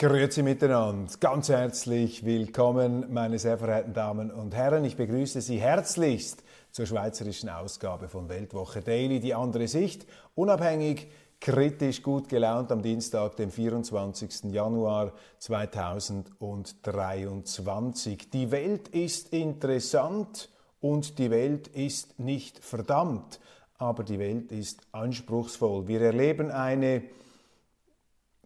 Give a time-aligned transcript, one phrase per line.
[0.00, 4.84] Grüezi miteinander, ganz herzlich willkommen, meine sehr verehrten Damen und Herren.
[4.84, 11.08] Ich begrüße Sie herzlichst zur schweizerischen Ausgabe von Weltwoche Daily, die andere Sicht, unabhängig,
[11.40, 14.52] kritisch, gut gelaunt am Dienstag, dem 24.
[14.52, 18.30] Januar 2023.
[18.30, 23.40] Die Welt ist interessant und die Welt ist nicht verdammt,
[23.78, 25.88] aber die Welt ist anspruchsvoll.
[25.88, 27.02] Wir erleben eine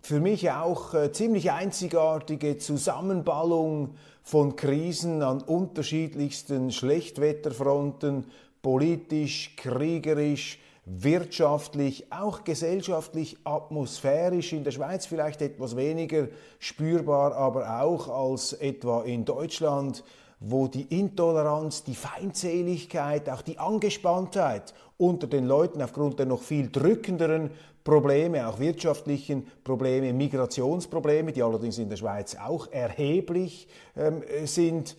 [0.02, 8.26] für mich auch äh, ziemlich einzigartige Zusammenballung von Krisen an unterschiedlichsten Schlechtwetterfronten,
[8.62, 16.26] politisch, kriegerisch, wirtschaftlich, auch gesellschaftlich, atmosphärisch, in der Schweiz vielleicht etwas weniger
[16.58, 20.02] spürbar, aber auch als etwa in Deutschland,
[20.44, 26.68] wo die Intoleranz, die Feindseligkeit, auch die Angespanntheit unter den Leuten aufgrund der noch viel
[26.70, 27.50] drückenderen
[27.84, 34.96] Probleme, auch wirtschaftlichen Probleme, Migrationsprobleme, die allerdings in der Schweiz auch erheblich ähm, sind,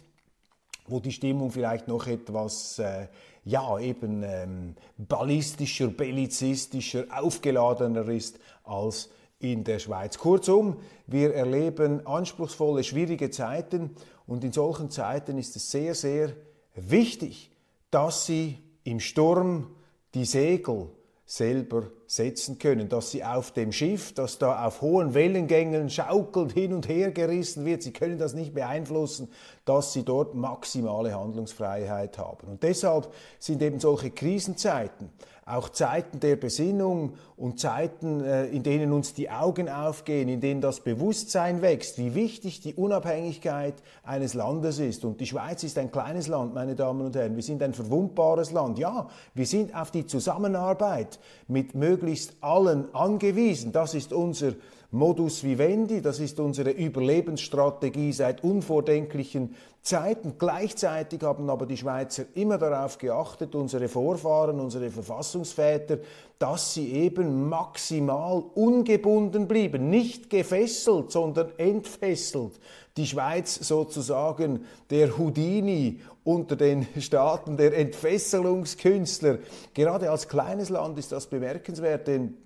[0.87, 3.07] wo die Stimmung vielleicht noch etwas, äh,
[3.45, 10.17] ja, eben ähm, ballistischer, bellizistischer, aufgeladener ist als in der Schweiz.
[10.17, 10.77] Kurzum,
[11.07, 13.91] wir erleben anspruchsvolle, schwierige Zeiten
[14.25, 16.33] und in solchen Zeiten ist es sehr, sehr
[16.75, 17.51] wichtig,
[17.91, 19.75] dass Sie im Sturm
[20.13, 20.89] die Segel
[21.25, 26.73] selber setzen können, dass sie auf dem Schiff, das da auf hohen Wellengängen schaukelt, hin
[26.73, 29.29] und her gerissen wird, sie können das nicht beeinflussen,
[29.65, 32.47] dass sie dort maximale Handlungsfreiheit haben.
[32.47, 35.09] Und deshalb sind eben solche Krisenzeiten
[35.45, 40.61] auch Zeiten der Besinnung und Zeiten, äh, in denen uns die Augen aufgehen, in denen
[40.61, 45.03] das Bewusstsein wächst, wie wichtig die Unabhängigkeit eines Landes ist.
[45.03, 47.35] Und die Schweiz ist ein kleines Land, meine Damen und Herren.
[47.35, 48.79] Wir sind ein verwundbares Land.
[48.79, 53.71] Ja, wir sind auf die Zusammenarbeit mit möglichst allen angewiesen.
[53.71, 54.53] Das ist unser
[54.93, 60.35] Modus vivendi, das ist unsere Überlebensstrategie seit unvordenklichen Zeiten.
[60.37, 65.97] Gleichzeitig haben aber die Schweizer immer darauf geachtet, unsere Vorfahren, unsere Verfassungsväter,
[66.37, 72.59] dass sie eben maximal ungebunden blieben, nicht gefesselt, sondern entfesselt.
[72.95, 79.39] Die Schweiz sozusagen der Houdini unter den Staaten der Entfesselungskünstler.
[79.73, 82.37] Gerade als kleines Land ist das bemerkenswert, denn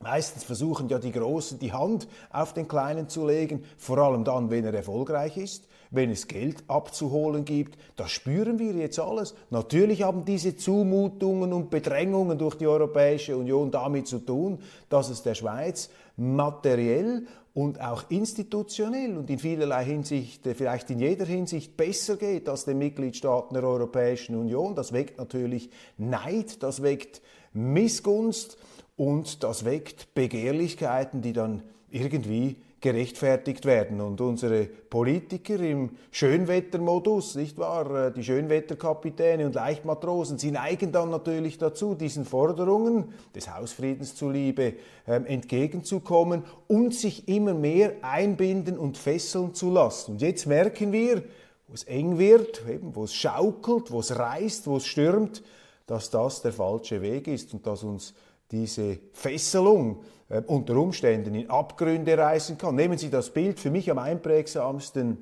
[0.00, 4.50] Meistens versuchen ja die Großen die Hand auf den Kleinen zu legen, vor allem dann,
[4.50, 7.78] wenn er erfolgreich ist, wenn es Geld abzuholen gibt.
[7.96, 9.34] Das spüren wir jetzt alles.
[9.50, 15.22] Natürlich haben diese Zumutungen und Bedrängungen durch die Europäische Union damit zu tun, dass es
[15.22, 21.76] der Schweiz materiell und auch institutionell und in vielerlei Hinsicht, äh, vielleicht in jeder Hinsicht
[21.76, 24.76] besser geht als den Mitgliedstaaten der Europäischen Union.
[24.76, 27.20] Das weckt natürlich Neid, das weckt
[27.52, 28.58] Missgunst
[28.98, 34.00] und das weckt Begehrlichkeiten, die dann irgendwie gerechtfertigt werden.
[34.00, 41.10] Und unsere Politiker im Schönwettermodus, nicht wahr, äh, die Schönwetterkapitäne und Leichtmatrosen, sie neigen dann
[41.10, 44.74] natürlich dazu, diesen Forderungen des Hausfriedens zuliebe
[45.06, 50.12] ähm, entgegenzukommen und sich immer mehr einbinden und fesseln zu lassen.
[50.12, 51.22] Und jetzt merken wir,
[51.66, 55.42] wo es eng wird, eben, wo es schaukelt, wo es reißt, wo es stürmt,
[55.86, 58.14] dass das der falsche Weg ist und dass uns
[58.50, 62.74] diese Fesselung äh, unter Umständen in Abgründe reißen kann.
[62.74, 65.18] Nehmen Sie das Bild für mich am einprägsamsten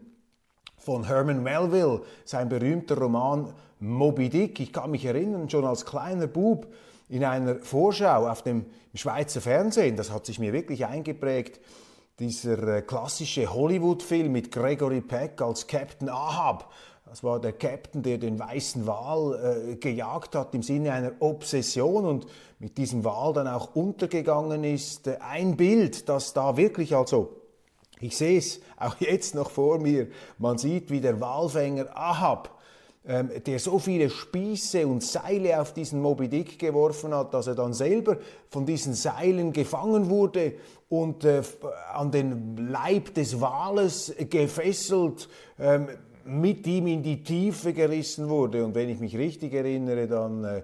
[0.76, 4.60] von Herman Melville, sein berühmter Roman Moby Dick.
[4.60, 6.72] Ich kann mich erinnern, schon als kleiner Bub
[7.08, 11.60] in einer Vorschau auf dem Schweizer Fernsehen, das hat sich mir wirklich eingeprägt,
[12.18, 16.72] dieser äh, klassische Hollywood-Film mit Gregory Peck als Captain Ahab.
[17.08, 22.04] Das war der Captain, der den weißen Wal äh, gejagt hat im Sinne einer Obsession
[22.04, 22.26] und
[22.58, 25.08] mit diesem Wal dann auch untergegangen ist.
[25.20, 27.36] Ein Bild, das da wirklich also,
[28.00, 30.08] ich sehe es auch jetzt noch vor mir,
[30.38, 32.56] man sieht, wie der Walfänger Ahab
[33.08, 37.54] ähm, der so viele Spieße und Seile auf diesen Moby Dick geworfen hat, dass er
[37.54, 38.18] dann selber
[38.50, 40.54] von diesen Seilen gefangen wurde
[40.88, 41.42] und äh,
[41.94, 45.86] an den Leib des Wales gefesselt ähm,
[46.26, 48.64] mit ihm in die Tiefe gerissen wurde.
[48.64, 50.62] Und wenn ich mich richtig erinnere, dann äh,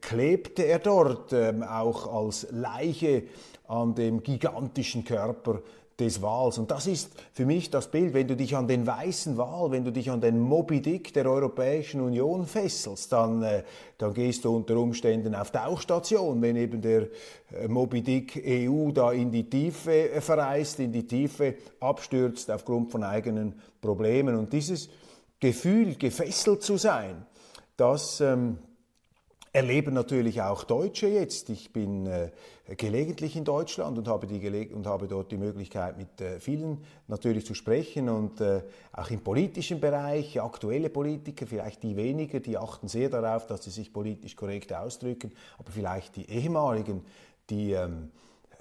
[0.00, 3.24] klebte er dort ähm, auch als Leiche
[3.68, 5.60] an dem gigantischen Körper
[5.98, 6.58] des Wals.
[6.58, 9.84] Und das ist für mich das Bild, wenn du dich an den weißen Wal, wenn
[9.84, 13.62] du dich an den Moby Dick der Europäischen Union fesselst, dann, äh,
[13.98, 17.08] dann gehst du unter Umständen auf Tauchstation, wenn eben der
[17.52, 22.90] äh, Moby Dick EU da in die Tiefe äh, verreist, in die Tiefe abstürzt aufgrund
[22.90, 24.36] von eigenen Problemen.
[24.36, 24.88] Und dieses
[25.42, 27.26] Gefühl, gefesselt zu sein,
[27.76, 28.58] das ähm,
[29.52, 31.50] erleben natürlich auch Deutsche jetzt.
[31.50, 32.30] Ich bin äh,
[32.76, 37.44] gelegentlich in Deutschland und habe, die und habe dort die Möglichkeit, mit äh, vielen natürlich
[37.44, 38.62] zu sprechen und äh,
[38.92, 43.70] auch im politischen Bereich, aktuelle Politiker, vielleicht die weniger, die achten sehr darauf, dass sie
[43.70, 47.04] sich politisch korrekt ausdrücken, aber vielleicht die ehemaligen,
[47.50, 48.12] die ähm,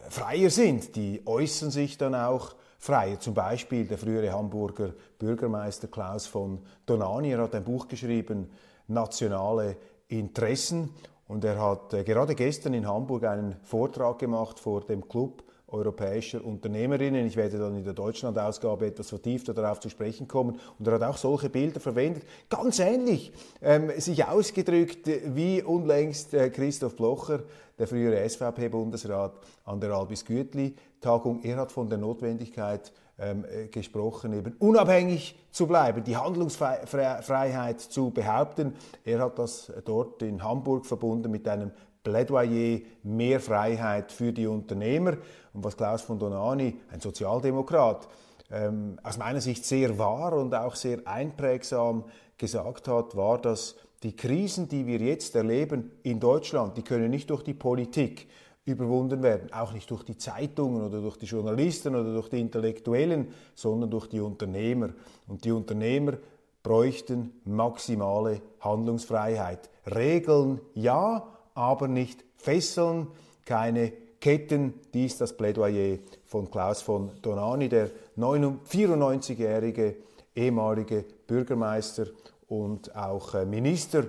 [0.09, 3.19] freier sind, die äußern sich dann auch freier.
[3.19, 8.49] Zum Beispiel der frühere Hamburger Bürgermeister Klaus von Donani, er hat ein Buch geschrieben,
[8.87, 10.89] Nationale Interessen.
[11.27, 16.43] Und er hat äh, gerade gestern in Hamburg einen Vortrag gemacht vor dem Club europäischer
[16.43, 17.25] Unternehmerinnen.
[17.25, 20.59] Ich werde dann in der Deutschland-Ausgabe etwas vertiefter darauf zu sprechen kommen.
[20.77, 23.31] Und er hat auch solche Bilder verwendet, ganz ähnlich
[23.61, 27.43] ähm, sich ausgedrückt wie unlängst äh, Christoph Blocher,
[27.79, 29.33] der frühere SVP-Bundesrat,
[29.65, 31.41] an der Albis Gütli-Tagung.
[31.43, 38.09] Er hat von der Notwendigkeit ähm, äh, gesprochen, eben unabhängig zu bleiben, die Handlungsfreiheit zu
[38.09, 38.73] behaupten.
[39.03, 41.71] Er hat das dort in Hamburg verbunden mit einem
[42.03, 45.17] Plädoyer mehr Freiheit für die Unternehmer.
[45.53, 48.07] Und was Klaus von Donani, ein Sozialdemokrat,
[48.51, 52.03] ähm, aus meiner Sicht sehr wahr und auch sehr einprägsam
[52.37, 57.29] gesagt hat, war, dass die Krisen, die wir jetzt erleben in Deutschland, die können nicht
[57.29, 58.27] durch die Politik,
[58.65, 59.51] überwunden werden.
[59.53, 64.07] Auch nicht durch die Zeitungen oder durch die Journalisten oder durch die Intellektuellen, sondern durch
[64.07, 64.89] die Unternehmer.
[65.27, 66.13] Und die Unternehmer
[66.61, 69.69] bräuchten maximale Handlungsfreiheit.
[69.95, 73.07] Regeln ja, aber nicht Fesseln,
[73.45, 74.73] keine Ketten.
[74.93, 79.95] Dies das Plädoyer von Klaus von Donani, der 94-jährige
[80.35, 82.07] ehemalige Bürgermeister
[82.47, 84.05] und auch äh, Minister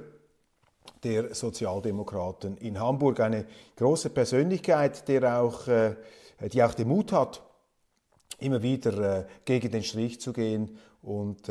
[1.03, 3.21] der Sozialdemokraten in Hamburg.
[3.21, 3.47] Eine
[3.77, 5.97] große Persönlichkeit, der auch, äh,
[6.53, 7.43] die auch den Mut hat,
[8.39, 11.51] immer wieder äh, gegen den Strich zu gehen und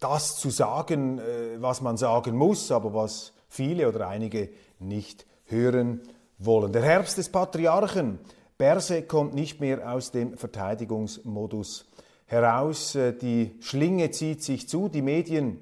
[0.00, 1.20] das zu sagen,
[1.58, 4.48] was man sagen muss, aber was viele oder einige
[4.78, 6.00] nicht hören
[6.38, 6.72] wollen.
[6.72, 8.18] Der Herbst des Patriarchen.
[8.56, 11.86] Berse kommt nicht mehr aus dem Verteidigungsmodus
[12.26, 12.98] heraus.
[13.20, 14.88] Die Schlinge zieht sich zu.
[14.88, 15.60] Die Medien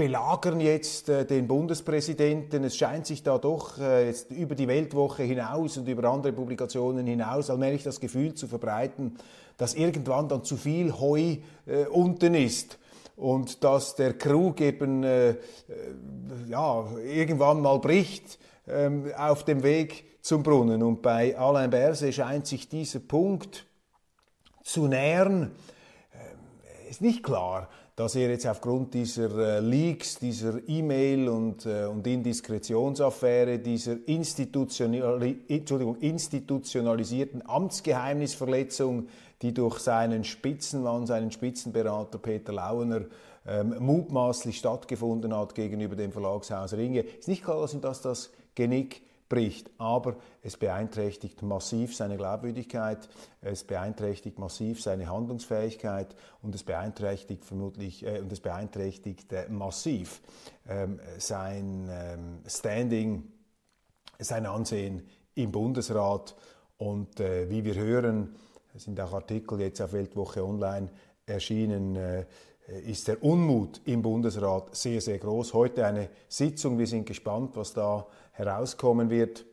[0.00, 2.64] belagern jetzt äh, den Bundespräsidenten.
[2.64, 7.06] Es scheint sich da doch äh, jetzt über die Weltwoche hinaus und über andere Publikationen
[7.06, 9.18] hinaus allmählich das Gefühl zu verbreiten,
[9.58, 11.36] dass irgendwann dann zu viel Heu
[11.66, 12.78] äh, unten ist
[13.20, 15.36] und dass der Krug eben äh, äh
[16.48, 20.82] ja, irgendwann mal bricht ähm, auf dem Weg zum Brunnen.
[20.82, 23.66] Und bei Alain Berset scheint sich dieser Punkt
[24.64, 25.52] zu nähern.
[26.12, 31.84] Ähm, ist nicht klar, dass er jetzt aufgrund dieser äh, Leaks, dieser E-Mail und, äh,
[31.84, 39.08] und Indiskretionsaffäre, dieser institutionali institutionalisierten Amtsgeheimnisverletzung,
[39.42, 43.02] die durch seinen Spitzenmann, seinen Spitzenberater Peter Lauener
[43.46, 48.30] ähm, mutmaßlich stattgefunden hat gegenüber dem Verlagshaus Ringe, ist nicht klar, dass ihm das das
[48.54, 49.70] Genick bricht.
[49.78, 53.08] Aber es beeinträchtigt massiv seine Glaubwürdigkeit,
[53.40, 60.20] es beeinträchtigt massiv seine Handlungsfähigkeit und es beeinträchtigt vermutlich äh, und es beeinträchtigt äh, massiv
[60.68, 63.32] ähm, sein ähm, Standing,
[64.18, 66.34] sein Ansehen im Bundesrat.
[66.76, 68.34] Und äh, wie wir hören,
[68.76, 70.88] sind auch Artikel jetzt auf Weltwoche Online
[71.26, 72.24] erschienen, äh,
[72.86, 75.54] ist der Unmut im Bundesrat sehr, sehr groß.
[75.54, 79.44] Heute eine Sitzung, wir sind gespannt, was da herauskommen wird,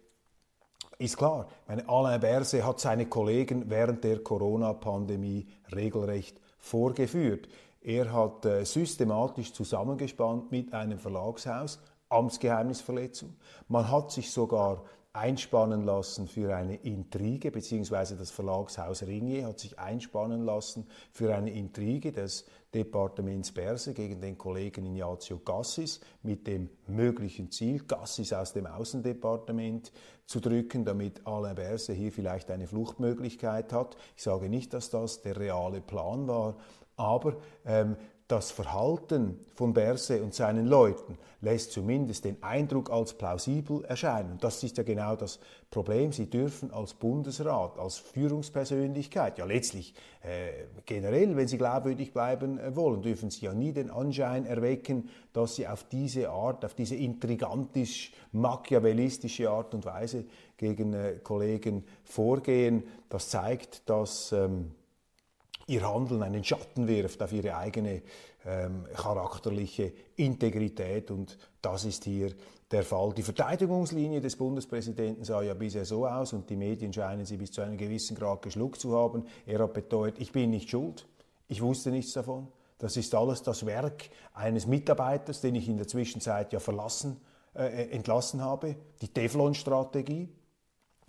[1.00, 1.48] ist klar.
[1.68, 7.48] Meine, Alain Berset hat seine Kollegen während der Corona-Pandemie regelrecht vorgeführt.
[7.82, 13.36] Er hat äh, systematisch zusammengespannt mit einem Verlagshaus, Amtsgeheimnisverletzung.
[13.68, 14.84] Man hat sich sogar
[15.18, 21.52] einspannen lassen für eine Intrige, beziehungsweise das Verlagshaus Ringier hat sich einspannen lassen für eine
[21.52, 28.54] Intrige des Departements Berse gegen den Kollegen Ignazio Gassis mit dem möglichen Ziel, Gassis aus
[28.54, 29.92] dem Außendepartement
[30.26, 33.98] zu drücken, damit Alain Berse hier vielleicht eine Fluchtmöglichkeit hat.
[34.16, 36.58] Ich sage nicht, dass das der reale Plan war,
[36.98, 37.96] aber ähm,
[38.28, 44.38] das Verhalten von Berse und seinen Leuten lässt zumindest den Eindruck als plausibel erscheinen.
[44.42, 46.12] Das ist ja genau das Problem.
[46.12, 49.94] Sie dürfen als Bundesrat, als Führungspersönlichkeit, ja letztlich
[50.24, 55.08] äh, generell, wenn Sie glaubwürdig bleiben äh, wollen, dürfen Sie ja nie den Anschein erwecken,
[55.32, 60.26] dass Sie auf diese Art, auf diese intrigantisch-machiavellistische Art und Weise
[60.58, 62.84] gegen äh, Kollegen vorgehen.
[63.08, 64.74] Das zeigt, dass ähm,
[65.68, 68.02] ihr Handeln einen Schatten wirft auf ihre eigene
[68.46, 72.32] ähm, charakterliche Integrität und das ist hier
[72.72, 73.14] der Fall.
[73.14, 77.52] Die Verteidigungslinie des Bundespräsidenten sah ja bisher so aus und die Medien scheinen sie bis
[77.52, 79.26] zu einem gewissen Grad geschluckt zu haben.
[79.46, 81.08] Er hat beteuert, ich bin nicht schuld,
[81.48, 82.48] ich wusste nichts davon.
[82.80, 87.18] Das ist alles das Werk eines Mitarbeiters, den ich in der Zwischenzeit ja verlassen,
[87.56, 88.76] äh, entlassen habe.
[89.02, 90.30] Die Teflon-Strategie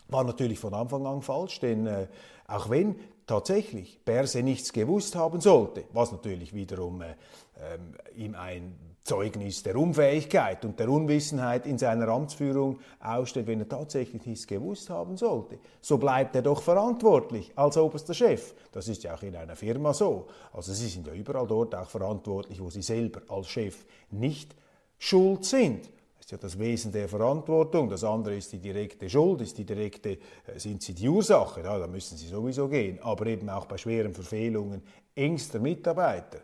[0.08, 2.06] war natürlich von Anfang an falsch, denn äh,
[2.46, 2.96] auch wenn
[3.26, 7.78] tatsächlich Berse nichts gewusst haben sollte, was natürlich wiederum äh, äh,
[8.16, 8.74] ihm ein
[9.04, 14.90] Zeugnis der Unfähigkeit und der Unwissenheit in seiner Amtsführung ausstellt, wenn er tatsächlich nichts gewusst
[14.90, 15.58] haben sollte.
[15.80, 18.54] So bleibt er doch verantwortlich als oberster Chef.
[18.70, 20.26] Das ist ja auch in einer Firma so.
[20.52, 24.54] Also Sie sind ja überall dort auch verantwortlich, wo Sie selber als Chef nicht
[24.98, 25.88] schuld sind
[26.28, 27.88] ist ja das Wesen der Verantwortung.
[27.88, 31.78] Das andere ist die direkte Schuld, ist die direkte, äh, sind sie die Ursache, ja,
[31.78, 32.98] da müssen sie sowieso gehen.
[33.00, 34.82] Aber eben auch bei schweren Verfehlungen
[35.14, 36.40] engster Mitarbeiter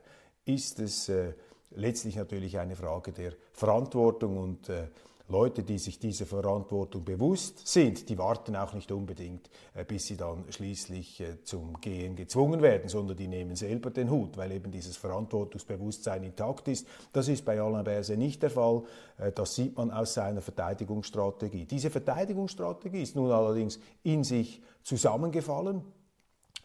[0.47, 1.35] ist es äh,
[1.73, 4.89] letztlich natürlich eine Frage der Verantwortung und äh,
[5.29, 10.19] Leute, die sich dieser Verantwortung bewusst sind, die warten auch nicht unbedingt, äh, bis sie
[10.19, 14.71] dann schließlich äh, zum Gehen gezwungen werden, sondern die nehmen selber den Hut, weil eben
[14.71, 16.87] dieses Verantwortungsbewusstsein intakt ist.
[17.15, 18.83] Das ist bei Alain Berset nicht der Fall.
[19.17, 21.65] Äh, das sieht man aus seiner Verteidigungsstrategie.
[21.65, 25.83] Diese Verteidigungsstrategie ist nun allerdings in sich zusammengefallen.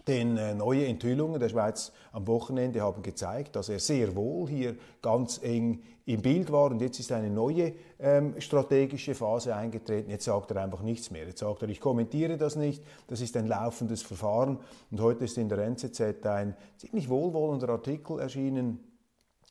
[0.10, 4.76] Denn äh, neue Enthüllungen der Schweiz am Wochenende haben gezeigt, dass er sehr wohl hier
[5.04, 6.72] ganz eng im Bild war.
[6.72, 10.10] Und jetzt ist eine neue ähm, strategische Phase eingetreten.
[10.10, 11.28] Jetzt sagt er einfach nichts mehr.
[11.28, 12.84] Jetzt sagt er, ich kommentiere das nicht.
[13.06, 14.58] Das ist ein laufendes Verfahren.
[14.90, 18.80] Und heute ist in der NZZ ein ziemlich wohlwollender Artikel erschienen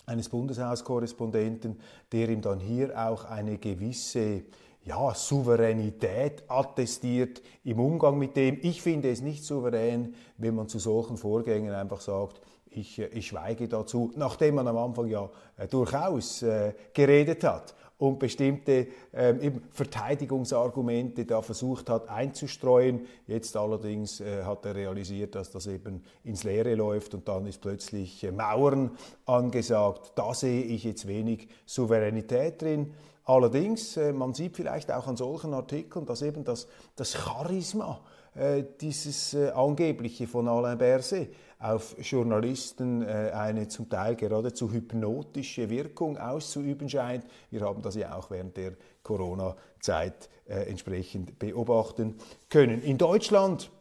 [0.07, 1.79] eines Bundeshauskorrespondenten,
[2.11, 4.43] der ihm dann hier auch eine gewisse
[4.89, 8.59] ja, Souveränität attestiert im Umgang mit dem.
[8.63, 12.41] Ich finde es nicht souverän, wenn man zu solchen Vorgängen einfach sagt,
[12.71, 15.29] ich, äh, ich schweige dazu, nachdem man am Anfang ja
[15.59, 23.07] äh, durchaus äh, geredet hat und bestimmte ähm, Verteidigungsargumente da versucht hat einzustreuen.
[23.27, 27.61] Jetzt allerdings äh, hat er realisiert, dass das eben ins Leere läuft und dann ist
[27.61, 28.93] plötzlich äh, Mauern
[29.27, 30.13] angesagt.
[30.15, 32.95] Da sehe ich jetzt wenig Souveränität drin.
[33.29, 36.67] Allerdings, äh, man sieht vielleicht auch an solchen Artikeln, dass eben das,
[36.97, 38.01] das Charisma,
[38.35, 46.17] äh, dieses äh, angebliche von Alain Berset, auf Journalisten eine zum Teil geradezu hypnotische Wirkung
[46.17, 47.25] auszuüben scheint.
[47.51, 52.15] Wir haben das ja auch während der Corona-Zeit entsprechend beobachten
[52.49, 52.81] können.
[52.81, 53.73] In Deutschland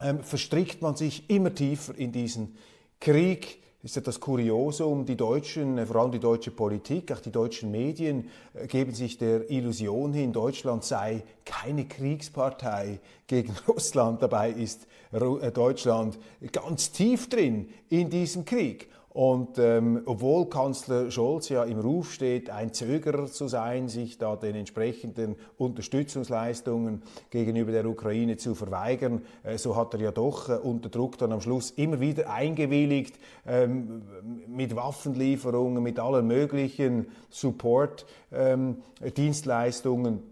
[0.00, 2.56] ähm, verstrickt man sich immer tiefer in diesen
[2.98, 7.32] Krieg ist ja das Kuriosum, die Deutschen, äh, vor allem die deutsche Politik, auch die
[7.32, 14.22] deutschen Medien äh, geben sich der Illusion hin, Deutschland sei keine Kriegspartei gegen Russland.
[14.22, 16.18] Dabei ist äh, Deutschland
[16.52, 18.88] ganz tief drin in diesem Krieg.
[19.20, 24.34] Und ähm, obwohl Kanzler Scholz ja im Ruf steht, ein Zögerer zu sein, sich da
[24.34, 30.54] den entsprechenden Unterstützungsleistungen gegenüber der Ukraine zu verweigern, äh, so hat er ja doch äh,
[30.54, 34.04] unter Druck dann am Schluss immer wieder eingewilligt ähm,
[34.46, 40.14] mit Waffenlieferungen, mit allen möglichen Support-Dienstleistungen.
[40.14, 40.22] Ähm,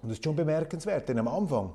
[0.00, 1.74] und das ist schon bemerkenswert, denn am Anfang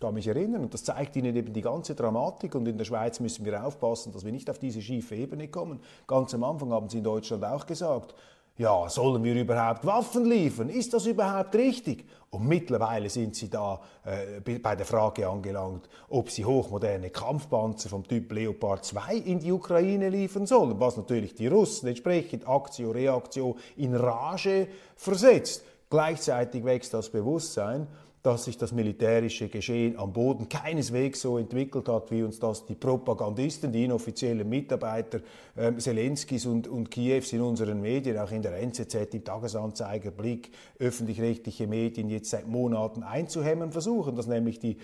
[0.00, 0.62] kann mich erinnern.
[0.62, 2.54] Und das zeigt Ihnen eben die ganze Dramatik.
[2.54, 5.80] Und in der Schweiz müssen wir aufpassen, dass wir nicht auf diese schiefe Ebene kommen.
[6.06, 8.14] Ganz am Anfang haben Sie in Deutschland auch gesagt,
[8.60, 10.68] ja, sollen wir überhaupt Waffen liefern?
[10.68, 12.04] Ist das überhaupt richtig?
[12.28, 18.06] Und mittlerweile sind sie da äh, bei der Frage angelangt, ob sie hochmoderne Kampfpanzer vom
[18.06, 23.56] Typ Leopard 2 in die Ukraine liefern sollen, was natürlich die Russen entsprechend Aktio, Reaktio
[23.76, 25.64] in Rage versetzt.
[25.88, 27.88] Gleichzeitig wächst das Bewusstsein,
[28.22, 32.74] dass sich das militärische Geschehen am Boden keineswegs so entwickelt hat, wie uns das die
[32.74, 35.20] Propagandisten, die inoffiziellen Mitarbeiter
[35.56, 40.50] äh, Zelenskis und, und Kiews in unseren Medien, auch in der NZZ, im Tagesanzeiger, Blick,
[40.78, 44.76] öffentlich-rechtliche Medien jetzt seit Monaten einzuhemmen versuchen, dass nämlich die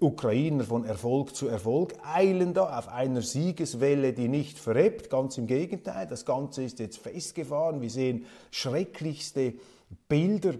[0.00, 5.08] Ukrainer von Erfolg zu Erfolg eilen da auf einer Siegeswelle, die nicht verreppt.
[5.08, 7.80] Ganz im Gegenteil, das Ganze ist jetzt festgefahren.
[7.80, 9.54] Wir sehen schrecklichste
[10.08, 10.54] Bilder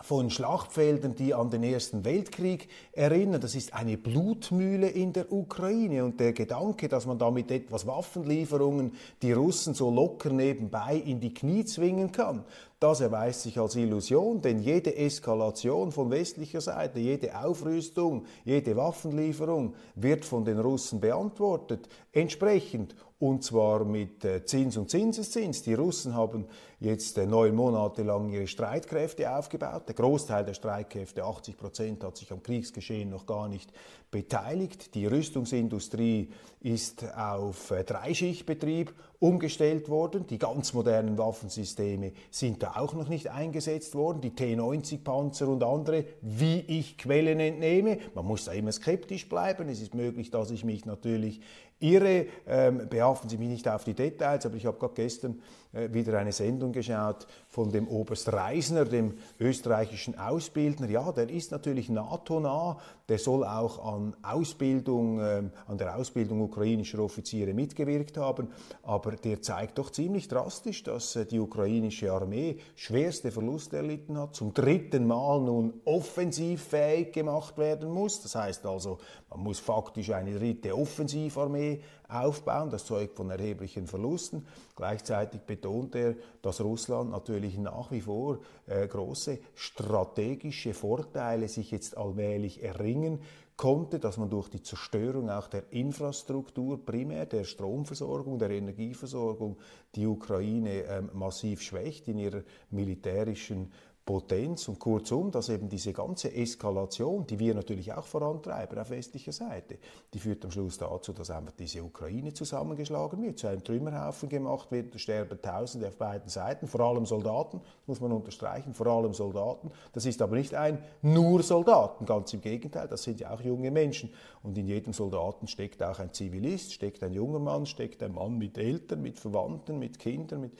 [0.00, 3.40] von Schlachtfeldern, die an den Ersten Weltkrieg erinnern.
[3.40, 6.04] Das ist eine Blutmühle in der Ukraine.
[6.04, 11.18] Und der Gedanke, dass man da mit etwas Waffenlieferungen die Russen so locker nebenbei in
[11.18, 12.44] die Knie zwingen kann,
[12.80, 19.74] das erweist sich als Illusion, denn jede Eskalation von westlicher Seite, jede Aufrüstung, jede Waffenlieferung
[19.96, 25.62] wird von den Russen beantwortet, entsprechend und zwar mit äh, Zins und Zinseszins.
[25.62, 26.46] Die Russen haben
[26.80, 29.84] jetzt äh, neun Monate lang ihre Streitkräfte aufgebaut.
[29.88, 33.72] Der Großteil der Streitkräfte, 80 Prozent, hat sich am Kriegsgeschehen noch gar nicht
[34.10, 34.94] beteiligt.
[34.94, 36.30] Die Rüstungsindustrie
[36.60, 40.26] ist auf äh, Dreischichtbetrieb umgestellt worden.
[40.28, 44.20] Die ganz modernen Waffensysteme sind da auch noch nicht eingesetzt worden.
[44.20, 47.98] Die T-90-Panzer und andere, wie ich Quellen entnehme.
[48.14, 49.68] Man muss da immer skeptisch bleiben.
[49.68, 51.40] Es ist möglich, dass ich mich natürlich
[51.80, 52.26] irre.
[52.46, 55.40] Ähm, behaften Sie mich nicht auf die Details, aber ich habe gerade gestern
[55.72, 60.88] äh, wieder eine Sendung geschaut von dem Oberst Reisner, dem österreichischen Ausbildner.
[60.88, 67.00] Ja, der ist natürlich NATO-nah, der soll auch an Ausbildung, äh, an der Ausbildung ukrainischer
[67.00, 68.48] Offiziere mitgewirkt haben,
[68.82, 74.36] aber der zeigt doch ziemlich drastisch, dass äh, die ukrainische Armee schwerste Verluste erlitten hat,
[74.36, 78.20] zum dritten Mal nun offensivfähig gemacht werden muss.
[78.20, 78.98] Das heißt also,
[79.30, 82.70] man muss faktisch eine dritte Offensivarmee aufbauen.
[82.70, 84.46] Das zeugt von erheblichen Verlusten.
[84.76, 91.96] Gleichzeitig betont er, dass Russland natürlich nach wie vor äh, große strategische Vorteile sich jetzt
[91.96, 93.20] allmählich erringen
[93.58, 99.58] konnte, dass man durch die Zerstörung auch der Infrastruktur, primär der Stromversorgung, der Energieversorgung,
[99.96, 103.72] die Ukraine ähm, massiv schwächt in ihrer militärischen
[104.08, 109.32] Potenz und kurzum, dass eben diese ganze Eskalation, die wir natürlich auch vorantreiben auf westlicher
[109.32, 109.76] Seite,
[110.14, 114.72] die führt am Schluss dazu, dass einfach diese Ukraine zusammengeschlagen wird, zu einem Trümmerhaufen gemacht
[114.72, 119.12] wird, da sterben Tausende auf beiden Seiten, vor allem Soldaten, muss man unterstreichen, vor allem
[119.12, 119.72] Soldaten.
[119.92, 123.70] Das ist aber nicht ein nur Soldaten, ganz im Gegenteil, das sind ja auch junge
[123.70, 124.08] Menschen.
[124.42, 128.38] Und in jedem Soldaten steckt auch ein Zivilist, steckt ein junger Mann, steckt ein Mann
[128.38, 130.52] mit Eltern, mit Verwandten, mit Kindern, mit,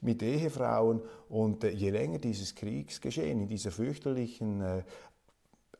[0.00, 1.02] mit Ehefrauen
[1.34, 4.82] und äh, je länger dieses Kriegsgeschehen in dieser fürchterlichen äh,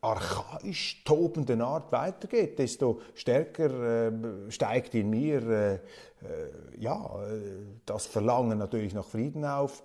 [0.01, 5.79] archaisch tobenden Art weitergeht, desto stärker äh, steigt in mir äh, äh,
[6.77, 7.39] ja, äh,
[7.85, 9.81] das Verlangen natürlich nach Frieden auf.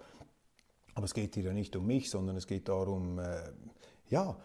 [0.95, 3.21] Aber es geht hier ja nicht um mich, sondern es geht darum,
[4.09, 4.37] ja,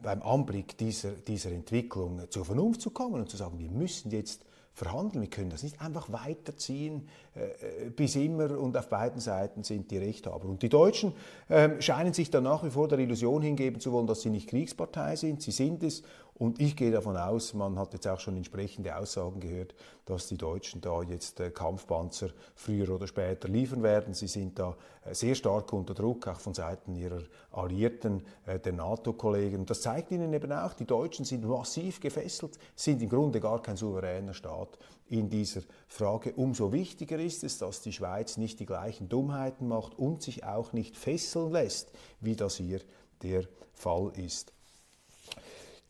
[0.00, 4.44] beim Anblick dieser, dieser Entwicklung zur Vernunft zu kommen und zu sagen, wir müssen jetzt
[4.78, 5.22] verhandeln.
[5.22, 9.90] Wir können das nicht einfach weiterziehen äh, äh, bis immer und auf beiden Seiten sind
[9.90, 10.48] die Rechthaber.
[10.48, 11.12] Und die Deutschen
[11.48, 14.48] äh, scheinen sich dann nach wie vor der Illusion hingeben zu wollen, dass sie nicht
[14.48, 15.42] Kriegspartei sind.
[15.42, 16.02] Sie sind es
[16.38, 19.74] und ich gehe davon aus, man hat jetzt auch schon entsprechende Aussagen gehört,
[20.04, 24.14] dass die Deutschen da jetzt äh, Kampfpanzer früher oder später liefern werden.
[24.14, 28.72] Sie sind da äh, sehr stark unter Druck, auch von Seiten ihrer Alliierten, äh, der
[28.72, 29.66] NATO-Kollegen.
[29.66, 33.76] Das zeigt ihnen eben auch, die Deutschen sind massiv gefesselt, sind im Grunde gar kein
[33.76, 36.34] souveräner Staat in dieser Frage.
[36.34, 40.72] Umso wichtiger ist es, dass die Schweiz nicht die gleichen Dummheiten macht und sich auch
[40.72, 42.80] nicht fesseln lässt, wie das hier
[43.22, 43.42] der
[43.74, 44.52] Fall ist.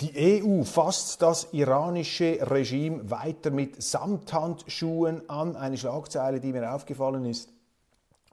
[0.00, 5.56] Die EU fasst das iranische Regime weiter mit Samthandschuhen an.
[5.56, 7.52] Eine Schlagzeile, die mir aufgefallen ist,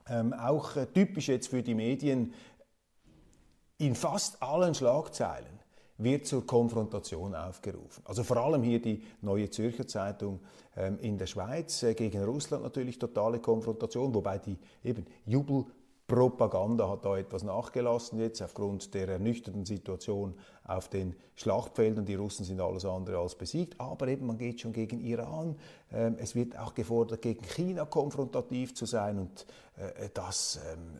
[0.08, 2.32] ähm, auch äh, typisch jetzt für die Medien.
[3.78, 5.58] In fast allen Schlagzeilen
[5.98, 8.02] wird zur Konfrontation aufgerufen.
[8.04, 10.40] Also vor allem hier die Neue Zürcher Zeitung
[10.76, 15.64] ähm, in der Schweiz äh, gegen Russland natürlich totale Konfrontation, wobei die eben Jubel
[16.06, 22.04] Propaganda hat da etwas nachgelassen jetzt aufgrund der ernüchternden Situation auf den Schlachtfeldern.
[22.04, 25.56] Die Russen sind alles andere als besiegt, aber eben man geht schon gegen Iran.
[25.92, 30.98] Ähm, es wird auch gefordert, gegen China konfrontativ zu sein und äh, das ähm,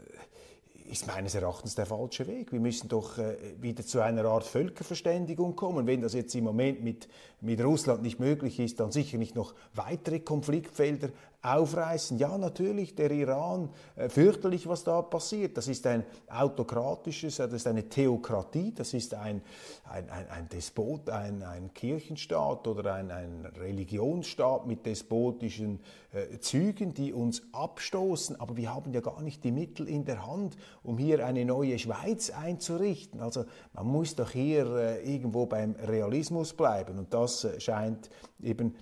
[0.90, 2.52] ist meines Erachtens der falsche Weg.
[2.52, 5.86] Wir müssen doch äh, wieder zu einer Art Völkerverständigung kommen.
[5.86, 7.08] Wenn das jetzt im Moment mit,
[7.40, 11.10] mit Russland nicht möglich ist, dann sicher nicht noch weitere Konfliktfelder
[11.46, 12.18] aufreißen.
[12.18, 15.56] Ja, natürlich, der Iran, äh, fürchterlich, was da passiert.
[15.56, 19.42] Das ist ein autokratisches, das ist eine Theokratie, das ist ein,
[19.90, 25.80] ein, ein, ein Despot, ein, ein Kirchenstaat oder ein, ein Religionsstaat mit despotischen
[26.12, 28.40] äh, Zügen, die uns abstoßen.
[28.40, 31.78] Aber wir haben ja gar nicht die Mittel in der Hand, um hier eine neue
[31.78, 33.20] Schweiz einzurichten.
[33.20, 36.98] Also man muss doch hier äh, irgendwo beim Realismus bleiben.
[36.98, 38.10] Und das äh, scheint
[38.42, 38.74] eben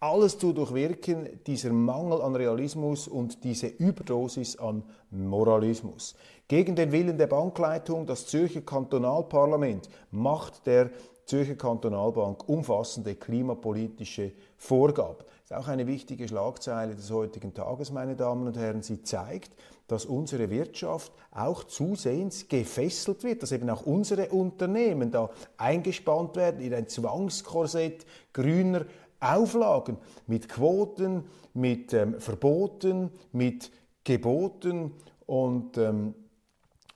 [0.00, 6.14] alles zu durchwirken, dieser Mangel an Realismus und diese Überdosis an Moralismus.
[6.48, 10.90] Gegen den Willen der Bankleitung, das Zürcher Kantonalparlament macht der
[11.26, 15.18] Zürcher Kantonalbank umfassende klimapolitische Vorgaben.
[15.48, 18.82] Das ist auch eine wichtige Schlagzeile des heutigen Tages, meine Damen und Herren.
[18.82, 19.52] Sie zeigt,
[19.86, 26.60] dass unsere Wirtschaft auch zusehends gefesselt wird, dass eben auch unsere Unternehmen da eingespannt werden
[26.60, 28.86] in ein Zwangskorsett grüner
[29.20, 33.70] Auflagen mit Quoten, mit ähm, Verboten, mit
[34.04, 34.92] Geboten
[35.26, 36.14] und ähm,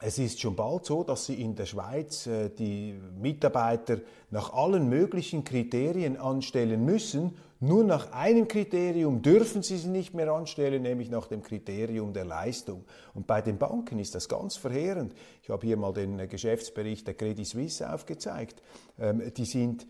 [0.07, 4.89] es ist schon bald so, dass sie in der Schweiz äh, die Mitarbeiter nach allen
[4.89, 7.37] möglichen Kriterien anstellen müssen.
[7.61, 12.27] Nur nach einem Kriterium dürfen sie sie nicht mehr anstellen, nämlich nach dem Kriterium der
[12.27, 12.85] Leistung.
[13.15, 15.15] Und bei den Banken ist das ganz verheerend.
[15.43, 18.61] Ich habe hier mal den äh, Geschäftsbericht der Credit Suisse aufgezeigt.
[18.99, 19.87] Ähm, die sind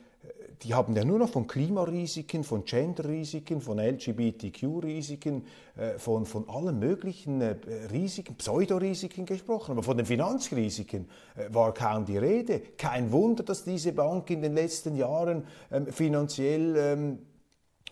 [0.64, 5.44] die haben ja nur noch von Klimarisiken, von Genderrisiken, von LGBTQ-Risiken,
[5.77, 7.57] äh, von, von allen möglichen äh,
[7.92, 9.72] Risiken, Pseudorisiken gesprochen.
[9.72, 12.61] Aber von den Finanzrisiken äh, war kaum die Rede.
[12.79, 17.18] Kein Wunder, dass diese Bank in den letzten Jahren ähm, finanziell ähm,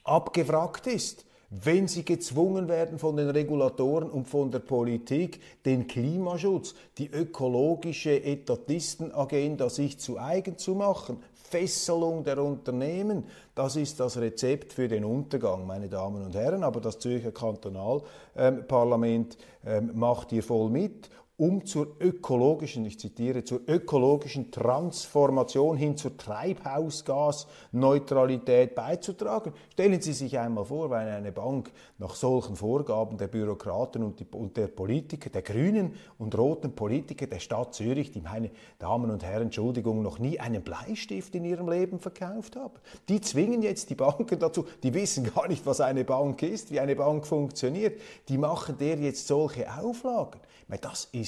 [0.05, 6.75] abgewrackt ist wenn sie gezwungen werden von den Regulatoren und von der Politik, den Klimaschutz,
[6.97, 13.25] die ökologische Etatistenagenda sich zu eigen zu machen, Fesselung der Unternehmen.
[13.55, 16.65] Das ist das Rezept für den Untergang, meine Damen und Herren.
[16.65, 19.37] Aber das Zürcher Kantonalparlament
[19.67, 26.15] ähm, macht hier voll mit um zur ökologischen, ich zitiere, zur ökologischen Transformation hin zur
[26.17, 29.55] Treibhausgasneutralität beizutragen.
[29.73, 34.27] Stellen Sie sich einmal vor, wenn eine Bank nach solchen Vorgaben der Bürokraten und, die,
[34.31, 39.25] und der Politiker, der grünen und roten Politiker der Stadt Zürich, die meine Damen und
[39.25, 42.75] Herren, Entschuldigung, noch nie einen Bleistift in ihrem Leben verkauft haben.
[43.09, 46.81] Die zwingen jetzt die Banken dazu, die wissen gar nicht, was eine Bank ist, wie
[46.81, 47.99] eine Bank funktioniert.
[48.29, 50.39] Die machen der jetzt solche Auflagen.
[50.69, 51.22] Weil das ist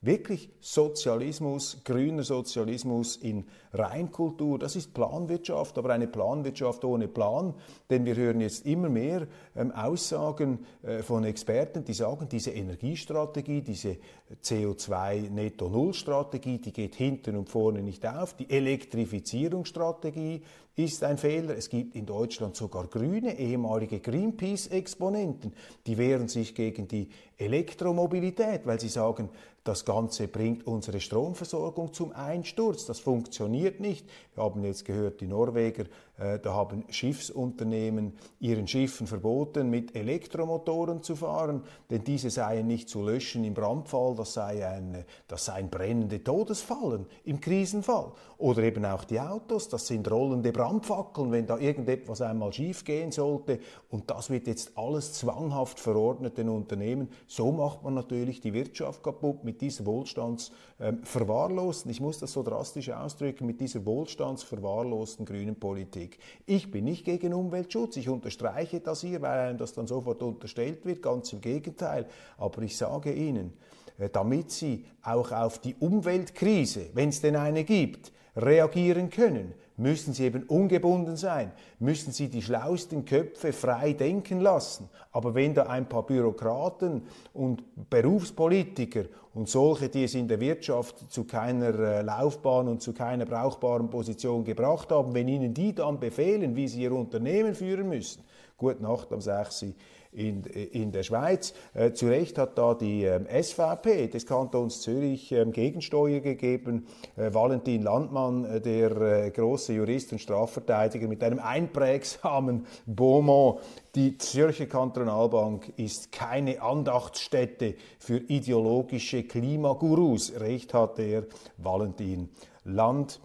[0.00, 4.56] wirklich Sozialismus, grüner Sozialismus in Reinkultur.
[4.58, 7.54] Das ist Planwirtschaft, aber eine Planwirtschaft ohne Plan.
[7.90, 13.62] Denn wir hören jetzt immer mehr ähm, Aussagen äh, von Experten, die sagen, diese Energiestrategie,
[13.62, 13.96] diese
[14.42, 18.34] CO2-Netto-Null-Strategie, die geht hinten und vorne nicht auf.
[18.34, 20.42] Die Elektrifizierungsstrategie
[20.78, 21.56] ist ein Fehler.
[21.56, 25.52] Es gibt in Deutschland sogar grüne, ehemalige Greenpeace-Exponenten,
[25.86, 29.30] die wehren sich gegen die Elektromobilität, weil sie sagen,
[29.68, 32.86] das Ganze bringt unsere Stromversorgung zum Einsturz.
[32.86, 34.08] Das funktioniert nicht.
[34.34, 35.84] Wir haben jetzt gehört, die Norweger
[36.18, 42.88] äh, da haben Schiffsunternehmen ihren Schiffen verboten, mit Elektromotoren zu fahren, denn diese seien nicht
[42.88, 48.12] zu löschen im Brandfall, das, sei ein, das seien brennende Todesfallen im Krisenfall.
[48.36, 53.12] Oder eben auch die Autos, das sind rollende Brandfackeln, wenn da irgendetwas einmal schief gehen
[53.12, 53.60] sollte.
[53.90, 57.08] Und das wird jetzt alles zwanghaft verordnet den Unternehmen.
[57.26, 62.42] So macht man natürlich die Wirtschaft kaputt mit dieser Wohlstandsverwahrlosten, ähm, ich muss das so
[62.42, 65.78] drastisch ausdrücken, mit dieser wohlstandsverwahrlosten grünen Politik.
[65.78, 66.18] Politik.
[66.46, 70.84] Ich bin nicht gegen Umweltschutz, ich unterstreiche das hier, weil einem das dann sofort unterstellt
[70.84, 72.06] wird, ganz im Gegenteil.
[72.36, 73.52] Aber ich sage Ihnen,
[73.98, 80.12] äh, damit Sie auch auf die Umweltkrise, wenn es denn eine gibt, reagieren können, müssen
[80.12, 84.88] sie eben ungebunden sein, müssen sie die schlauesten Köpfe frei denken lassen.
[85.12, 89.04] Aber wenn da ein paar Bürokraten und Berufspolitiker
[89.38, 93.88] und solche, die es in der Wirtschaft zu keiner äh, Laufbahn und zu keiner brauchbaren
[93.88, 98.24] Position gebracht haben, wenn ihnen die dann befehlen, wie sie ihr Unternehmen führen müssen,
[98.56, 99.66] Gute Nacht am 6
[100.12, 101.52] in, in der Schweiz.
[101.74, 106.86] Äh, zu Recht hat da die ähm, SVP des Kantons Zürich ähm, Gegensteuer gegeben.
[107.16, 113.60] Äh, Valentin Landmann, äh, der äh, große Jurist und Strafverteidiger, mit einem einprägsamen Beaumont.
[113.94, 120.32] Die Zürcher Kantonalbank ist keine Andachtsstätte für ideologische Klimagurus.
[120.40, 121.24] Recht hat der
[121.56, 122.28] Valentin
[122.64, 123.20] Landmann.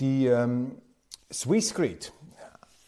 [0.00, 0.72] Die ähm,
[1.32, 2.12] Swissgrid,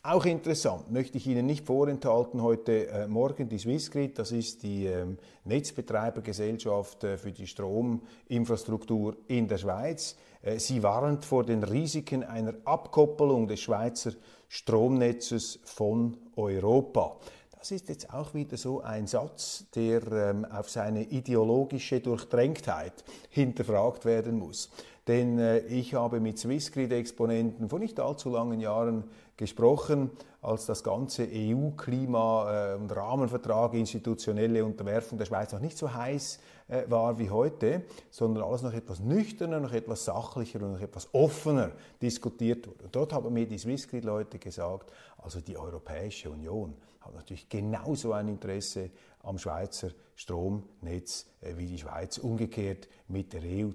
[0.02, 3.48] auch interessant, möchte ich Ihnen nicht vorenthalten heute äh, Morgen.
[3.48, 10.16] Die Swissgrid, das ist die ähm, Netzbetreibergesellschaft äh, für die Strominfrastruktur in der Schweiz.
[10.42, 14.10] Äh, sie warnt vor den Risiken einer Abkoppelung des Schweizer
[14.48, 17.18] Stromnetzes von Europa.
[17.56, 24.04] Das ist jetzt auch wieder so ein Satz, der ähm, auf seine ideologische Durchdrängtheit hinterfragt
[24.04, 24.68] werden muss.
[25.08, 29.04] Denn äh, ich habe mit Swissgrid-Exponenten vor nicht allzu langen Jahren
[29.36, 30.10] gesprochen,
[30.40, 36.38] als das ganze EU-Klima- und Rahmenvertrag, institutionelle Unterwerfung der Schweiz noch nicht so heiß
[36.68, 41.12] äh, war wie heute, sondern alles noch etwas nüchterner, noch etwas sachlicher und noch etwas
[41.12, 42.84] offener diskutiert wurde.
[42.84, 48.28] Und dort haben mir die Swissgrid-Leute gesagt, also die Europäische Union hat natürlich genauso ein
[48.28, 48.90] Interesse
[49.22, 53.70] am Schweizer Stromnetz äh, wie die Schweiz umgekehrt mit der EU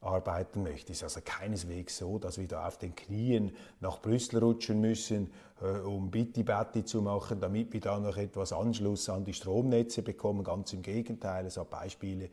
[0.00, 0.92] zusammenarbeiten möchte.
[0.92, 5.30] Es ist also keineswegs so, dass wir da auf den Knien nach Brüssel rutschen müssen,
[5.60, 10.42] äh, um Bitti-Batti zu machen, damit wir da noch etwas Anschluss an die Stromnetze bekommen.
[10.42, 12.30] Ganz im Gegenteil, es hat Beispiele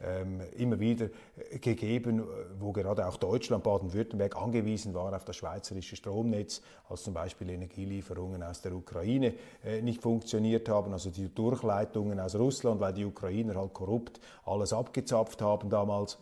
[0.00, 1.08] ähm, immer wieder
[1.50, 2.22] äh, gegeben,
[2.60, 8.44] wo gerade auch Deutschland, Baden-Württemberg angewiesen war auf das schweizerische Stromnetz, als zum Beispiel Energielieferungen
[8.44, 13.56] aus der Ukraine äh, nicht funktioniert haben, also die Durchleitungen aus Russland, weil die Ukrainer
[13.56, 16.18] halt korrupt alles abgezapft haben damals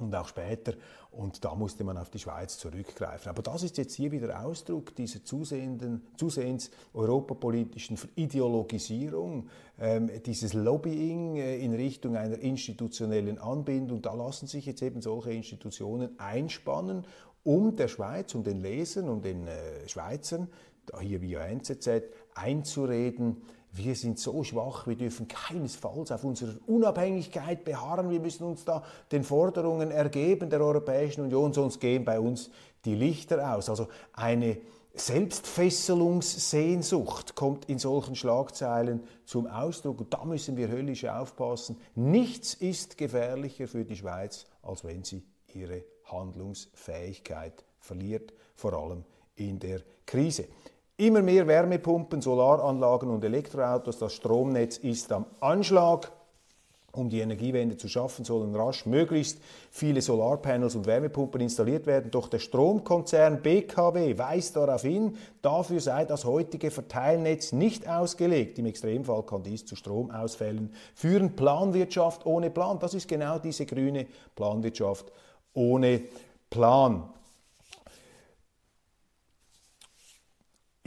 [0.00, 0.74] und auch später.
[1.10, 3.30] Und da musste man auf die Schweiz zurückgreifen.
[3.30, 9.48] Aber das ist jetzt hier wieder Ausdruck dieser zusehenden, zusehends europapolitischen Ideologisierung,
[9.80, 14.02] ähm, dieses Lobbying äh, in Richtung einer institutionellen Anbindung.
[14.02, 17.04] Da lassen sich jetzt eben solche Institutionen einspannen,
[17.42, 20.48] um der Schweiz, um den Lesern, um den äh, Schweizern,
[21.00, 21.88] hier via NZZ,
[22.34, 23.42] einzureden,
[23.78, 28.82] wir sind so schwach, wir dürfen keinesfalls auf unserer Unabhängigkeit beharren, wir müssen uns da
[29.10, 32.50] den Forderungen ergeben der Europäischen Union, sonst gehen bei uns
[32.84, 33.70] die Lichter aus.
[33.70, 34.58] Also eine
[34.94, 41.76] Selbstfesselungssehnsucht kommt in solchen Schlagzeilen zum Ausdruck und da müssen wir höllisch aufpassen.
[41.94, 45.22] Nichts ist gefährlicher für die Schweiz, als wenn sie
[45.54, 49.04] ihre Handlungsfähigkeit verliert, vor allem
[49.36, 50.46] in der Krise.
[51.00, 53.98] Immer mehr Wärmepumpen, Solaranlagen und Elektroautos.
[53.98, 56.10] Das Stromnetz ist am Anschlag.
[56.90, 62.10] Um die Energiewende zu schaffen, sollen rasch möglichst viele Solarpanels und Wärmepumpen installiert werden.
[62.10, 68.58] Doch der Stromkonzern BKW weist darauf hin, dafür sei das heutige Verteilnetz nicht ausgelegt.
[68.58, 71.36] Im Extremfall kann dies zu Stromausfällen führen.
[71.36, 75.12] Planwirtschaft ohne Plan, das ist genau diese grüne Planwirtschaft
[75.54, 76.00] ohne
[76.50, 77.08] Plan.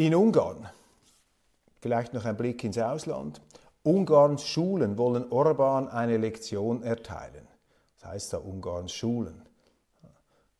[0.01, 0.67] In Ungarn,
[1.79, 3.39] vielleicht noch ein Blick ins Ausland,
[3.83, 7.47] Ungarns Schulen wollen Orban eine Lektion erteilen.
[7.99, 9.43] Das heißt da Ungarns Schulen.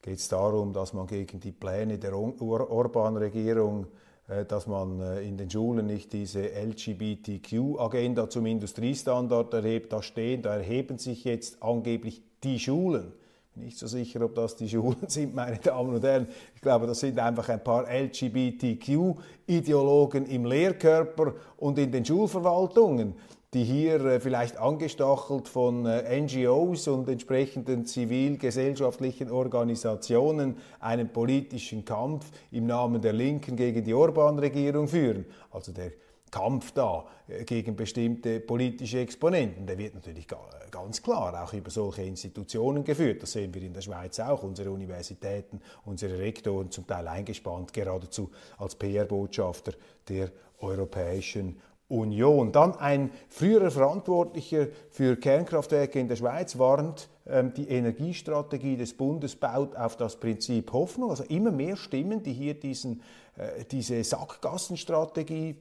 [0.04, 3.88] Geht es darum, dass man gegen die Pläne der Orban-Regierung,
[4.27, 10.43] äh, dass man äh, in den Schulen nicht diese LGBTQ-Agenda zum Industriestandard erhebt, da stehen,
[10.43, 13.12] da erheben sich jetzt angeblich die Schulen
[13.56, 16.28] nicht so sicher, ob das die Schulen sind, meine Damen und Herren.
[16.56, 23.16] Ich glaube, das sind einfach ein paar LGBTQ-Ideologen im Lehrkörper und in den Schulverwaltungen,
[23.54, 32.32] die hier äh, vielleicht angestachelt von äh, NGOs und entsprechenden zivilgesellschaftlichen Organisationen einen politischen Kampf
[32.52, 35.26] im Namen der Linken gegen die Orban-Regierung führen.
[35.52, 35.92] Also der
[36.32, 40.26] Kampf da äh, gegen bestimmte politische Exponenten, der wird natürlich
[40.72, 43.22] ganz klar auch über solche Institutionen geführt.
[43.22, 44.44] Das sehen wir in der Schweiz auch.
[44.44, 49.74] Unsere Universitäten, unsere Rektoren zum Teil eingespannt, geradezu als PR-Botschafter
[50.08, 51.58] der Europäischen
[51.89, 52.54] Union.
[52.54, 59.36] Dann ein früherer Verantwortlicher für Kernkraftwerke in der Schweiz warnt, ähm, die Energiestrategie des Bundes
[59.36, 61.10] baut auf das Prinzip Hoffnung.
[61.10, 63.02] Also immer mehr Stimmen, die hier diesen,
[63.36, 65.58] äh, diese Sackgassenstrategie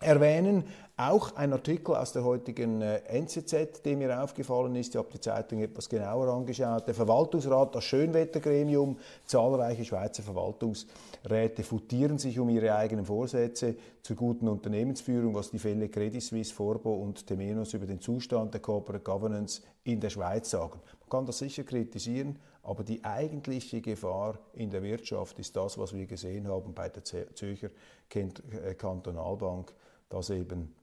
[0.00, 0.64] erwähnen.
[0.96, 4.88] Auch ein Artikel aus der heutigen äh, NZZ, der mir aufgefallen ist.
[4.88, 6.88] Ich habe die Zeitung etwas genauer angeschaut.
[6.88, 14.48] Der Verwaltungsrat, das Schönwettergremium, zahlreiche Schweizer Verwaltungsräte futieren sich um ihre eigenen Vorsätze zur guten
[14.48, 19.62] Unternehmensführung, was die Fälle Credit Suisse, Forbo und Temenos über den Zustand der Corporate Governance
[19.84, 20.80] in der Schweiz sagen.
[21.00, 25.94] Man kann das sicher kritisieren, aber die eigentliche Gefahr in der Wirtschaft ist das, was
[25.94, 27.70] wir gesehen haben bei der Zürcher
[28.14, 29.72] äh, Kantonalbank
[30.10, 30.74] dass eben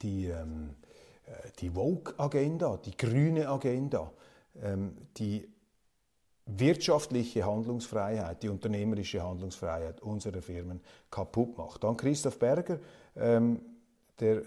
[0.00, 0.74] die, ähm,
[1.26, 4.10] äh, die Vogue-Agenda, die grüne Agenda,
[4.62, 5.46] ähm, die
[6.46, 10.80] wirtschaftliche Handlungsfreiheit, die unternehmerische Handlungsfreiheit unserer Firmen
[11.10, 11.84] kaputt macht.
[11.84, 12.78] Dann Christoph Berger,
[13.16, 13.60] ähm,
[14.18, 14.42] der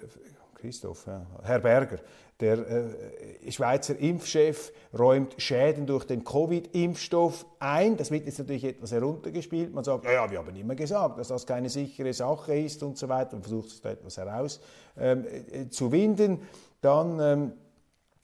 [0.60, 2.00] Christoph, ja, Herr Berger,
[2.40, 7.96] der äh, Schweizer Impfchef räumt Schäden durch den Covid-Impfstoff ein.
[7.96, 9.74] Das wird jetzt natürlich etwas heruntergespielt.
[9.74, 12.98] Man sagt, ja, ja, wir haben immer gesagt, dass das keine sichere Sache ist und
[12.98, 16.32] so weiter und versucht es da etwas herauszuwinden.
[16.32, 16.46] Ähm, äh,
[16.82, 17.54] Dann ähm,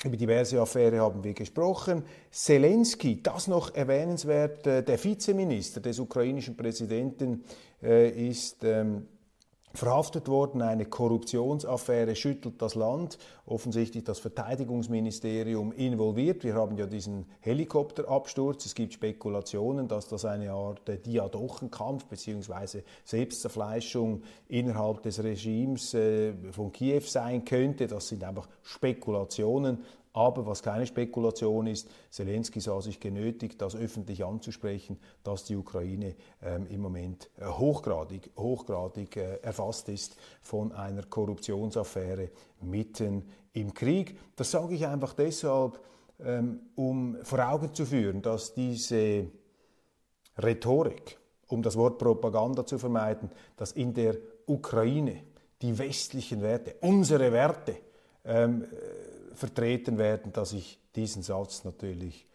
[0.04, 2.04] über diverse Affäre haben wir gesprochen.
[2.32, 7.46] Zelensky, das noch erwähnenswert, äh, der Vizeminister des ukrainischen Präsidenten
[7.82, 9.08] äh, ist ähm,
[9.76, 10.62] verhaftet worden.
[10.62, 13.18] Eine Korruptionsaffäre schüttelt das Land.
[13.46, 16.44] Offensichtlich das Verteidigungsministerium involviert.
[16.44, 18.66] Wir haben ja diesen Helikopterabsturz.
[18.66, 22.82] Es gibt Spekulationen, dass das eine Art Diadochenkampf bzw.
[23.04, 27.88] Selbstzerfleischung innerhalb des Regimes äh, von Kiew sein könnte.
[27.88, 29.84] Das sind einfach Spekulationen.
[30.16, 36.16] Aber was keine Spekulation ist, Zelensky sah sich genötigt, das öffentlich anzusprechen, dass die Ukraine
[36.42, 42.30] ähm, im Moment äh, hochgradig, hochgradig äh, erfasst ist von einer Korruptionsaffäre
[42.62, 44.18] mitten im Krieg.
[44.38, 45.82] Das sage ich einfach deshalb,
[46.24, 49.28] ähm, um vor Augen zu führen, dass diese
[50.42, 51.18] Rhetorik,
[51.50, 55.24] um das Wort Propaganda zu vermeiden, dass in der Ukraine
[55.62, 57.76] die westlichen Werte, unsere Werte,
[58.24, 58.66] ähm,
[59.36, 62.26] vertreten werden, dass ich diesen Satz natürlich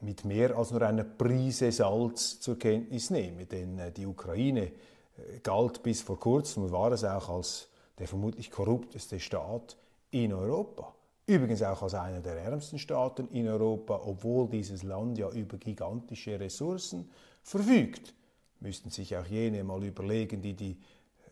[0.00, 3.46] mit mehr als nur einer Prise Salz zur Kenntnis nehme.
[3.46, 7.68] Denn äh, die Ukraine äh, galt bis vor kurzem und war es auch als
[7.98, 9.76] der vermutlich korrupteste Staat
[10.10, 10.94] in Europa.
[11.26, 16.38] Übrigens auch als einer der ärmsten Staaten in Europa, obwohl dieses Land ja über gigantische
[16.38, 17.10] Ressourcen
[17.42, 18.14] verfügt.
[18.60, 20.76] Müssten sich auch jene mal überlegen, die die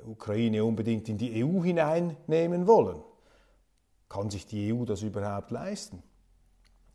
[0.07, 3.03] Ukraine unbedingt in die EU hineinnehmen wollen.
[4.13, 6.03] Kann sich die EU das überhaupt leisten?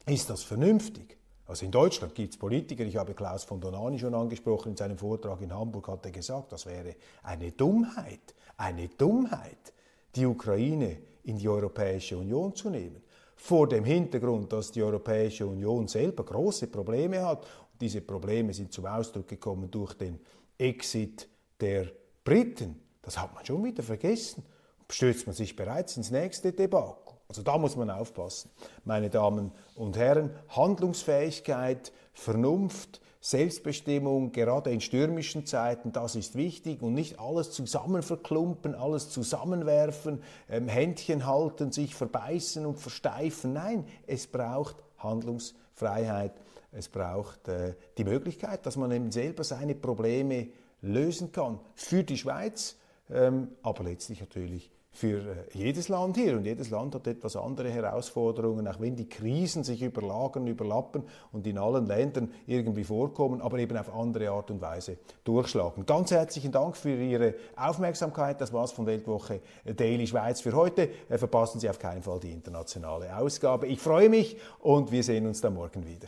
[0.05, 1.17] Ist das vernünftig?
[1.47, 4.99] Also in Deutschland gibt es Politiker, ich habe Klaus von Donani schon angesprochen, in seinem
[4.99, 9.73] Vortrag in Hamburg hat er gesagt, das wäre eine Dummheit, eine Dummheit,
[10.15, 13.01] die Ukraine in die Europäische Union zu nehmen.
[13.35, 17.39] Vor dem Hintergrund, dass die Europäische Union selber große Probleme hat.
[17.41, 20.19] Und diese Probleme sind zum Ausdruck gekommen durch den
[20.55, 21.27] Exit
[21.59, 21.87] der
[22.23, 22.79] Briten.
[23.01, 24.43] Das hat man schon wieder vergessen.
[24.87, 27.06] Stürzt man sich bereits ins nächste Debakel.
[27.27, 28.49] Also da muss man aufpassen,
[28.85, 30.31] meine Damen und Herren.
[30.49, 38.73] Handlungsfähigkeit, Vernunft, Selbstbestimmung, gerade in stürmischen Zeiten, das ist wichtig und nicht alles zusammen verklumpen,
[38.73, 43.51] alles zusammenwerfen, ähm, Händchen halten, sich verbeißen und versteifen.
[43.51, 46.33] Nein, es braucht Handlungsfreiheit,
[46.71, 50.47] es braucht äh, die Möglichkeit, dass man eben selber seine Probleme
[50.81, 51.59] lösen kann.
[51.75, 52.77] Für die Schweiz,
[53.09, 56.35] ähm, aber letztlich natürlich für äh, jedes Land hier.
[56.35, 61.45] Und jedes Land hat etwas andere Herausforderungen, auch wenn die Krisen sich überlagern, überlappen und
[61.45, 65.85] in allen Ländern irgendwie vorkommen, aber eben auf andere Art und Weise durchschlagen.
[65.85, 68.41] Ganz herzlichen Dank für Ihre Aufmerksamkeit.
[68.41, 70.89] Das war's von Weltwoche Daily Schweiz für heute.
[71.09, 73.67] Äh, verpassen Sie auf keinen Fall die internationale Ausgabe.
[73.67, 76.07] Ich freue mich und wir sehen uns dann morgen wieder.